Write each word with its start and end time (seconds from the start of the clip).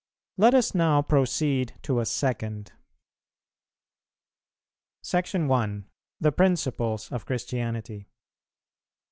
Let 0.37 0.55
us 0.55 0.73
now 0.73 1.03
proceed 1.03 1.73
to 1.83 1.99
a 1.99 2.07
second.§ 2.07 2.71
1. 5.47 5.85
_The 6.23 6.35
Principles 6.35 7.11
of 7.11 7.27
Christianity. 7.27 8.07